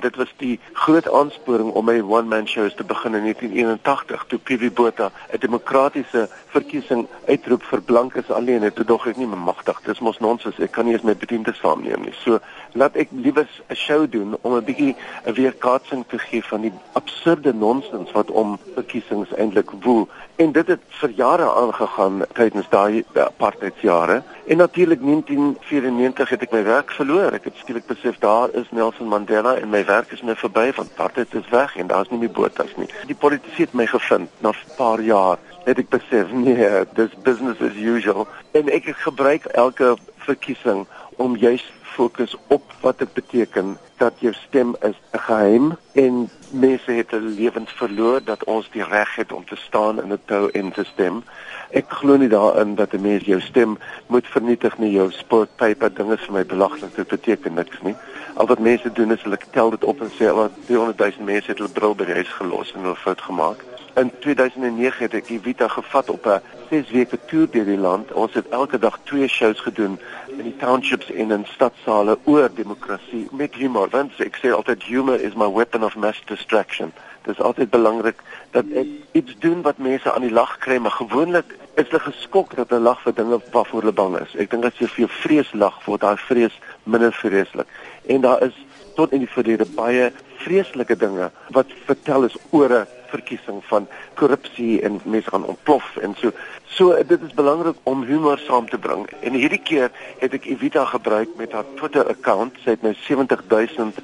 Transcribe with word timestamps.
Dit 0.00 0.16
was 0.16 0.32
die 0.36 0.60
groot 0.72 1.10
aansporing 1.10 1.70
om 1.70 1.84
my 1.84 2.00
one 2.00 2.28
man 2.28 2.46
shows 2.46 2.74
te 2.74 2.84
begin 2.84 3.14
in 3.14 3.22
1981 3.22 4.24
toe 4.28 4.38
PV 4.38 4.72
Botha 4.72 5.10
'n 5.32 5.40
demokratiese 5.40 6.28
verkiesing 6.46 7.06
uitroep 7.26 7.62
vir 7.62 7.82
blankes 7.82 8.30
alleen 8.30 8.62
en 8.62 8.72
toe 8.72 8.84
dog 8.84 9.06
ek 9.06 9.16
nie 9.16 9.26
magtig. 9.26 9.80
Dis 9.84 10.00
mos 10.00 10.18
nonsens. 10.18 10.58
Ek 10.58 10.70
kan 10.70 10.84
nie 10.84 10.92
eens 10.92 11.02
my 11.02 11.16
bediende 11.16 11.54
saamneem 11.54 12.02
nie. 12.02 12.14
So 12.24 12.38
laat 12.72 12.96
ek 12.96 13.08
liewes 13.10 13.60
'n 13.68 13.74
show 13.74 14.10
doen 14.10 14.36
om 14.42 14.54
'n 14.54 14.64
bietjie 14.64 14.96
'n 15.26 15.32
weerkaatsing 15.32 16.04
te 16.08 16.18
gee 16.18 16.44
van 16.44 16.60
die 16.60 16.72
absurde 16.92 17.54
nonsens 17.54 18.12
wat 18.12 18.30
om 18.30 18.58
verkiesings 18.74 19.34
eintlik 19.34 19.70
woel. 19.70 20.08
En 20.36 20.52
dit 20.52 20.66
het 20.66 20.80
vir 20.88 21.10
jare 21.10 21.50
aangegaan 21.50 22.24
tydens 22.32 22.68
daai 22.68 23.04
apartheidsjare. 23.14 24.22
En 24.46 24.56
natuurlik 24.56 25.00
1994 25.02 26.28
het 26.28 26.42
ek 26.42 26.52
my 26.52 26.62
werk 26.64 26.90
verloor. 26.90 27.32
Ek 27.32 27.44
het 27.44 27.56
skielik 27.56 27.86
besef 27.86 28.18
daar 28.18 28.48
is 28.52 28.70
Nelson 28.70 29.08
Mandela 29.08 29.56
en 29.56 29.68
my 29.70 29.84
werk 29.88 30.12
is 30.12 30.22
nou 30.22 30.36
verby 30.36 30.66
want 30.76 30.90
apartheid 30.90 31.34
is 31.34 31.48
weg 31.54 31.76
en 31.76 31.86
daar's 31.86 32.10
nie 32.12 32.20
meer 32.22 32.34
botas 32.40 32.74
nie. 32.76 32.88
Die 33.10 33.18
politisie 33.24 33.64
het 33.66 33.74
my 33.74 33.86
gevind 33.86 34.28
na 34.44 34.52
'n 34.52 34.76
paar 34.76 35.00
jaar 35.00 35.38
het 35.64 35.78
ek 35.78 35.88
besef 35.88 36.30
nee, 36.32 36.68
dis 36.94 37.12
business 37.22 37.60
as 37.60 37.76
usual 37.76 38.28
en 38.52 38.68
ek 38.68 38.92
gebruik 39.04 39.44
elke 39.64 39.96
verkiesing 40.28 40.86
om 41.16 41.36
juis 41.36 41.64
fokus 41.98 42.36
op 42.46 42.62
wat 42.80 42.98
dit 42.98 43.12
beteken 43.12 43.76
dat 43.98 44.14
jou 44.18 44.32
stem 44.32 44.76
is 44.80 44.98
'n 45.12 45.18
geheim 45.18 45.76
en 45.92 46.30
mense 46.50 46.92
het 46.92 47.10
hulle 47.10 47.32
lewens 47.40 47.72
verloor 47.72 48.20
dat 48.24 48.44
ons 48.44 48.70
die 48.70 48.84
reg 48.84 49.16
het 49.16 49.32
om 49.32 49.44
te 49.44 49.56
staan 49.56 50.02
in 50.02 50.12
'n 50.12 50.20
tou 50.24 50.50
en 50.50 50.72
te 50.72 50.84
stem. 50.84 51.24
Ek 51.70 51.84
glo 51.88 52.16
nie 52.16 52.28
daarin 52.28 52.74
dat 52.74 52.92
'n 52.92 53.00
mens 53.00 53.24
jou 53.24 53.40
stem 53.40 53.78
moet 54.06 54.26
vernietig 54.26 54.78
nie. 54.78 54.92
Jou 54.92 55.10
sportpaper 55.10 55.94
dinge 55.94 56.16
vir 56.16 56.32
my 56.32 56.44
belaglik 56.46 56.94
dit 56.94 57.08
beteken 57.08 57.54
niks 57.54 57.78
nie. 57.82 57.96
Al 58.38 58.46
wat 58.46 58.58
mense 58.58 58.92
doen 58.92 59.12
is 59.12 59.22
hulle 59.22 59.38
tel 59.50 59.70
dit 59.70 59.84
op 59.84 60.00
en 60.00 60.10
sê 60.14 60.28
wat 60.30 60.52
200 60.66 60.98
000 60.98 61.24
mense 61.26 61.50
het 61.50 61.58
hulle 61.58 61.74
bril 61.74 61.94
by 61.98 62.04
die 62.06 62.14
huis 62.20 62.28
gelos 62.38 62.68
en 62.74 62.84
hulle 62.86 63.00
fout 63.02 63.24
gemaak. 63.26 63.64
In 63.98 64.12
2009 64.22 65.02
het 65.02 65.16
ek 65.18 65.32
Evita 65.34 65.66
gevat 65.72 66.10
op 66.14 66.26
'n 66.26 66.38
6 66.70 66.90
weke 66.90 67.18
toer 67.26 67.50
deur 67.50 67.64
die 67.64 67.78
land. 67.78 68.12
Ons 68.12 68.34
het 68.38 68.48
elke 68.48 68.78
dag 68.78 68.98
twee 69.10 69.28
shows 69.28 69.60
gedoen 69.60 69.98
in 70.36 70.44
die 70.44 70.56
townships 70.56 71.10
en 71.10 71.30
in 71.30 71.46
stadsaale 71.54 72.18
oor 72.24 72.50
demokrasie 72.54 73.26
met 73.32 73.54
humor. 73.54 73.88
Want 73.90 74.20
ek 74.20 74.38
sê 74.38 74.54
altyd 74.54 74.82
humor 74.82 75.20
is 75.20 75.34
my 75.34 75.50
weapon 75.52 75.84
of 75.84 75.96
mass 75.96 76.22
distraction. 76.26 76.92
Dit 77.22 77.38
is 77.38 77.44
altyd 77.44 77.70
belangrik 77.70 78.22
dat 78.50 78.64
ek 78.74 78.86
iets 79.12 79.34
doen 79.38 79.62
wat 79.62 79.78
mense 79.78 80.12
aan 80.12 80.22
die 80.22 80.32
lag 80.32 80.58
kry, 80.58 80.78
maar 80.78 80.94
gewoonlik 80.94 81.56
is 81.74 81.88
hulle 81.90 82.00
geskok 82.00 82.54
dat 82.56 82.70
hulle 82.70 82.82
lag 82.82 83.02
vir 83.02 83.14
dinge 83.14 83.40
waarvoor 83.52 83.80
hulle 83.80 83.92
bang 83.92 84.16
is. 84.18 84.34
Ek 84.34 84.50
dink 84.50 84.64
as 84.64 84.78
jy 84.80 84.88
vir 84.94 85.04
jou 85.04 85.10
vrees 85.22 85.50
lag, 85.52 85.76
word 85.86 86.02
daai 86.02 86.16
vrees 86.28 86.54
minder 86.84 87.12
vreeslik. 87.12 87.68
En 88.08 88.20
daar 88.24 88.42
is 88.42 88.56
tot 88.98 89.12
in 89.12 89.22
die 89.22 89.30
verlede 89.30 89.66
baie 89.76 90.10
vreeslike 90.42 90.96
dinge 90.96 91.30
wat 91.54 91.72
vertel 91.86 92.24
is 92.28 92.36
oor 92.50 92.72
'n 92.72 92.86
verkiesing 93.12 93.60
van 93.70 93.88
korrupsie 94.14 94.82
en 94.82 95.00
mense 95.04 95.30
gaan 95.30 95.44
ontplof 95.44 95.96
en 95.96 96.14
so. 96.20 96.32
So 96.64 97.04
dit 97.04 97.22
is 97.22 97.34
belangrik 97.34 97.76
om 97.82 98.04
humor 98.04 98.38
saam 98.38 98.68
te 98.68 98.78
bring. 98.78 99.06
En 99.20 99.32
hierdie 99.32 99.62
keer 99.62 99.90
het 100.18 100.32
ek 100.32 100.44
Evita 100.44 100.84
gebruik 100.84 101.28
met 101.36 101.52
haar 101.52 101.64
Twitter 101.74 102.08
account. 102.08 102.56
Sy 102.64 102.70
het 102.76 102.82
nou 102.82 102.94
70000 102.94 103.98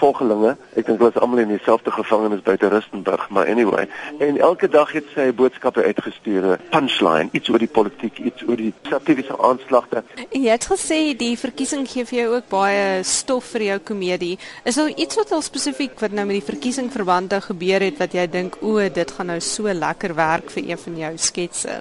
volgelinge. 0.00 0.56
Ek 0.74 0.86
dink 0.88 1.00
hulle 1.00 1.12
is 1.12 1.20
almal 1.20 1.42
in 1.44 1.52
dieselfde 1.52 1.92
gevangenis 1.94 2.42
buite 2.46 2.70
Rustenburg, 2.72 3.26
maar 3.34 3.50
anyway. 3.52 3.86
En 4.18 4.38
elke 4.40 4.68
dag 4.68 4.92
het 4.96 5.08
sy 5.14 5.30
boodskappe 5.36 5.84
uitgestuur, 5.84 6.56
punchline, 6.72 7.28
iets 7.36 7.52
oor 7.52 7.62
die 7.62 7.70
politiek, 7.70 8.18
iets 8.30 8.46
oor 8.48 8.60
die 8.60 8.72
satiriese 8.88 9.36
aanslagte. 9.38 10.04
En 10.26 10.44
jy 10.44 10.52
het 10.52 10.68
gesê 10.70 11.00
die 11.18 11.34
verkiesing 11.40 11.86
gee 11.90 12.06
vir 12.08 12.20
jou 12.22 12.28
ook 12.36 12.48
baie 12.52 12.86
stof 13.06 13.52
vir 13.54 13.66
jou 13.70 13.80
komedie. 13.92 14.36
Is 14.64 14.80
daar 14.80 14.92
iets 14.94 15.18
wat 15.20 15.34
al 15.36 15.44
spesifiek 15.46 15.98
wat 16.00 16.16
nou 16.16 16.26
met 16.28 16.40
die 16.40 16.48
verkiesing 16.52 16.90
verbande 16.92 17.40
gebeur 17.44 17.84
het 17.84 18.00
wat 18.00 18.16
jy 18.16 18.26
dink 18.30 18.60
o, 18.62 18.78
dit 18.88 19.16
gaan 19.16 19.32
nou 19.34 19.40
so 19.44 19.72
lekker 19.72 20.16
werk 20.18 20.50
vir 20.54 20.72
een 20.72 20.84
van 20.86 21.04
jou 21.04 21.12
sketse? 21.30 21.80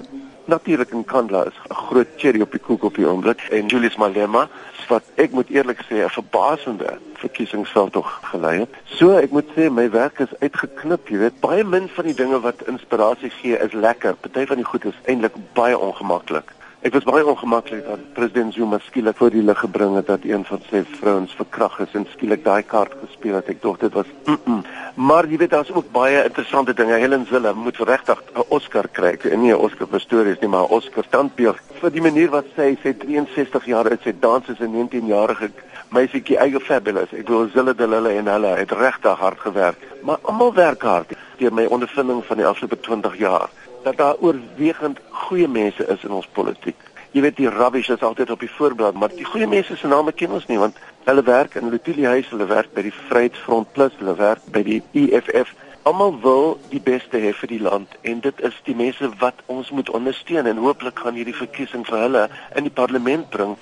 Natuurlik 0.50 0.90
in 0.90 1.06
Kandla 1.06 1.44
is 1.46 1.58
'n 1.70 1.74
groot 1.74 2.08
cherry 2.18 2.42
op 2.42 2.52
die 2.52 2.60
koek 2.60 2.84
op 2.84 2.96
die 2.96 3.08
oomblik 3.08 3.42
en 3.52 3.66
Julius 3.66 3.96
Malema 3.96 4.50
wat 4.88 5.04
ek 5.16 5.32
moet 5.32 5.50
eerlik 5.50 5.82
sê 5.86 5.96
'n 6.04 6.10
verbasende 6.10 6.98
verkiesingsveld 7.14 7.92
tog 7.92 8.20
gelei 8.32 8.60
het. 8.60 8.70
So 8.84 9.18
ek 9.18 9.32
moet 9.32 9.46
sê 9.56 9.70
my 9.72 9.90
werk 9.92 10.20
is 10.20 10.40
uitgeknip, 10.40 11.08
jy 11.08 11.18
weet, 11.18 11.40
baie 11.40 11.64
min 11.64 11.90
van 11.90 12.06
die 12.06 12.14
dinge 12.14 12.40
wat 12.40 12.68
inspirasie 12.68 13.30
gee 13.30 13.58
is 13.58 13.74
lekker. 13.74 14.14
Party 14.16 14.46
van 14.46 14.56
die 14.56 14.66
goed 14.66 14.86
is 14.86 15.02
eintlik 15.06 15.36
baie 15.54 15.78
ongemaklik. 15.78 16.52
Ek 16.80 16.94
was 16.96 17.04
baie 17.04 17.26
ongemaklik 17.28 17.82
dat 17.84 18.04
president 18.16 18.54
Zuma 18.56 18.78
skielik 18.80 19.18
voor 19.20 19.34
die 19.34 19.42
lig 19.44 19.58
gebring 19.60 19.98
het 19.98 20.08
dat 20.08 20.24
een 20.24 20.46
van 20.48 20.62
sy 20.70 20.80
vrouens 20.88 21.34
verkragt 21.36 21.82
is 21.84 21.96
en 22.00 22.06
skielik 22.14 22.46
daai 22.46 22.64
kaart 22.64 22.94
gespeel 23.02 23.36
het. 23.36 23.50
Ek 23.52 23.60
dink 23.60 23.82
dit 23.82 23.98
was 23.98 24.08
mm 24.26 24.38
-mm. 24.46 24.62
Maar 24.96 25.28
jy 25.28 25.38
weet 25.38 25.50
daar's 25.50 25.74
ook 25.76 25.92
baie 25.92 26.24
interessante 26.24 26.74
dinge. 26.74 26.94
Helen 26.94 27.26
Zille 27.26 27.54
moet 27.54 27.78
regtig 27.78 28.24
'n 28.36 28.44
Oscar 28.48 28.88
kry. 28.88 29.20
Nie 29.36 29.52
'n 29.52 29.60
Oscar 29.60 29.88
vir 29.88 30.00
stories 30.00 30.40
nie, 30.40 30.50
maar 30.50 30.64
'n 30.64 30.72
Oscar 30.72 31.04
standbeeld 31.04 31.60
vir 31.82 31.92
die 31.92 32.02
manier 32.02 32.30
wat 32.30 32.46
sy 32.56 32.78
sy 32.84 32.94
63 32.94 33.66
jaar 33.66 33.90
oud 33.90 34.02
sy 34.04 34.14
dans 34.20 34.50
as 34.50 34.60
'n 34.60 34.72
19-jarige 34.72 35.52
meisietjie 35.90 36.38
eie 36.38 36.60
fabulous. 36.60 37.12
Ek 37.12 37.28
wil 37.28 37.50
Zille 37.54 37.76
de 37.76 37.88
Lille 37.88 38.10
en 38.10 38.28
hulle 38.28 38.56
het 38.56 38.72
regtig 38.72 39.18
hard 39.18 39.40
gewerk. 39.40 39.78
Maar 40.02 40.18
almal 40.22 40.54
werk 40.54 40.82
hard 40.82 41.12
deur 41.38 41.54
my 41.54 41.66
ondervinding 41.66 42.26
van 42.26 42.38
die 42.38 42.46
afgelope 42.46 42.80
20 42.80 43.18
jaar 43.18 43.50
dat 43.84 43.98
daar 43.98 44.16
oorwegend 44.20 45.00
goeie 45.10 45.48
mense 45.48 45.86
is 45.88 46.04
in 46.04 46.12
ons 46.12 46.28
politiek. 46.34 46.76
Jy 47.12 47.22
weet 47.26 47.40
die 47.40 47.50
rubbish 47.50 47.90
is 47.90 48.04
altyd 48.06 48.30
op 48.30 48.44
die 48.44 48.52
voorblad, 48.52 48.94
maar 48.94 49.10
die 49.10 49.26
goeie 49.26 49.48
mense 49.48 49.76
se 49.76 49.88
name 49.88 50.12
ken 50.12 50.36
ons 50.38 50.46
nie 50.46 50.60
want 50.62 50.78
hulle 51.08 51.24
werk 51.26 51.56
in 51.58 51.72
Lutuli 51.74 52.06
huis, 52.06 52.30
hulle 52.30 52.46
werk 52.46 52.70
by 52.76 52.84
die 52.86 52.94
Vryheidsfront 52.94 53.72
Plus, 53.74 53.96
hulle 53.98 54.14
werk 54.20 54.46
by 54.54 54.62
die 54.68 54.82
EFF. 54.94 55.56
Almal 55.90 56.14
wil 56.22 56.60
die 56.70 56.84
beste 56.84 57.18
hê 57.18 57.32
vir 57.34 57.50
die 57.50 57.62
land 57.66 57.96
en 58.06 58.22
dit 58.22 58.46
is 58.46 58.62
die 58.68 58.76
mense 58.78 59.10
wat 59.24 59.42
ons 59.48 59.72
moet 59.72 59.90
ondersteun 59.90 60.46
en 60.52 60.62
hooplik 60.62 61.02
gaan 61.02 61.18
hierdie 61.18 61.38
verkiesing 61.38 61.88
vir 61.88 62.06
hulle 62.06 62.30
in 62.60 62.68
die 62.68 62.78
parlement 62.82 63.30
bring 63.34 63.58